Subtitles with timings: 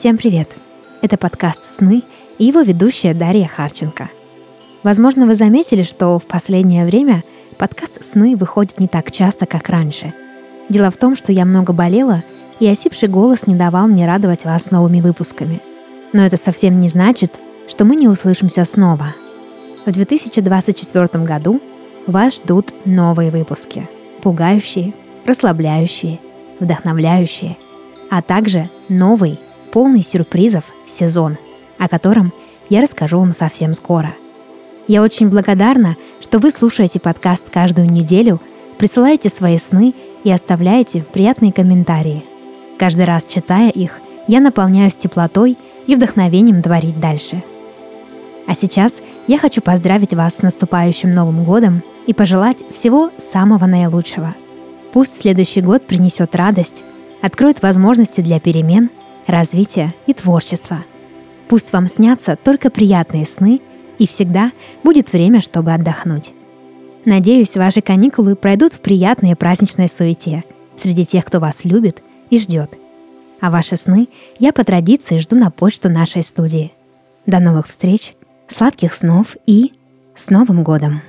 [0.00, 0.48] Всем привет!
[1.02, 2.02] Это подкаст «Сны»
[2.38, 4.08] и его ведущая Дарья Харченко.
[4.82, 7.22] Возможно, вы заметили, что в последнее время
[7.58, 10.14] подкаст «Сны» выходит не так часто, как раньше.
[10.70, 12.24] Дело в том, что я много болела,
[12.60, 15.60] и осипший голос не давал мне радовать вас новыми выпусками.
[16.14, 17.38] Но это совсем не значит,
[17.68, 19.14] что мы не услышимся снова.
[19.84, 21.60] В 2024 году
[22.06, 23.86] вас ждут новые выпуски.
[24.22, 24.94] Пугающие,
[25.26, 26.20] расслабляющие,
[26.58, 27.58] вдохновляющие,
[28.10, 29.38] а также новый
[29.70, 31.36] полный сюрпризов сезон,
[31.78, 32.32] о котором
[32.68, 34.14] я расскажу вам совсем скоро.
[34.86, 38.40] Я очень благодарна, что вы слушаете подкаст каждую неделю,
[38.78, 42.24] присылаете свои сны и оставляете приятные комментарии.
[42.78, 47.42] Каждый раз читая их, я наполняюсь теплотой и вдохновением творить дальше.
[48.46, 54.34] А сейчас я хочу поздравить вас с наступающим Новым годом и пожелать всего самого наилучшего.
[54.92, 56.82] Пусть следующий год принесет радость,
[57.22, 58.90] откроет возможности для перемен–
[59.26, 60.84] развития и творчества.
[61.48, 63.60] Пусть вам снятся только приятные сны,
[63.98, 66.32] и всегда будет время, чтобы отдохнуть.
[67.04, 70.44] Надеюсь, ваши каникулы пройдут в приятной праздничной суете
[70.76, 72.70] среди тех, кто вас любит и ждет.
[73.40, 76.72] А ваши сны я по традиции жду на почту нашей студии.
[77.26, 78.14] До новых встреч,
[78.48, 79.72] сладких снов и
[80.14, 81.02] с Новым годом!